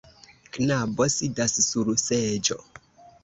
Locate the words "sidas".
1.17-1.53